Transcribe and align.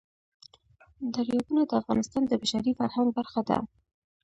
دریابونه 1.13 1.61
د 1.65 1.71
افغانستان 1.81 2.23
د 2.27 2.31
بشري 2.41 2.71
فرهنګ 2.79 3.07
برخه 3.17 3.41
ده. 3.49 3.57